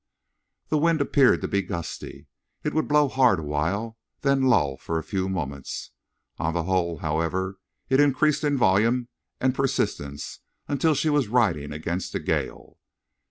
The 0.69 0.79
wind 0.79 0.99
appeared 0.99 1.41
to 1.41 1.47
be 1.47 1.61
gusty. 1.61 2.25
It 2.63 2.73
would 2.73 2.87
blow 2.87 3.07
hard 3.07 3.37
awhile, 3.39 3.99
then 4.21 4.41
lull 4.41 4.75
for 4.75 4.97
a 4.97 5.03
few 5.03 5.29
moments. 5.29 5.91
On 6.39 6.55
the 6.55 6.63
whole, 6.63 6.97
however, 6.97 7.59
it 7.87 7.99
increased 7.99 8.43
in 8.43 8.57
volume 8.57 9.09
and 9.39 9.53
persistence 9.53 10.39
until 10.67 10.95
she 10.95 11.11
was 11.11 11.27
riding 11.27 11.71
against 11.71 12.15
a 12.15 12.19
gale. 12.19 12.79